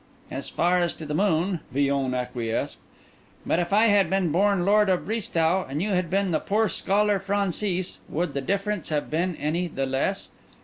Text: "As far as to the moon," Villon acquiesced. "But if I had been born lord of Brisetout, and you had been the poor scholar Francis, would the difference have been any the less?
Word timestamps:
"As 0.31 0.49
far 0.49 0.79
as 0.79 0.95
to 0.95 1.05
the 1.05 1.13
moon," 1.13 1.59
Villon 1.71 2.15
acquiesced. 2.15 2.79
"But 3.45 3.59
if 3.59 3.71
I 3.71 3.85
had 3.85 4.09
been 4.09 4.31
born 4.31 4.65
lord 4.65 4.89
of 4.89 5.05
Brisetout, 5.05 5.69
and 5.69 5.79
you 5.79 5.91
had 5.91 6.09
been 6.09 6.31
the 6.31 6.39
poor 6.39 6.67
scholar 6.69 7.19
Francis, 7.19 7.99
would 8.09 8.33
the 8.33 8.41
difference 8.41 8.89
have 8.89 9.11
been 9.11 9.35
any 9.35 9.67
the 9.67 9.85
less? 9.85 10.31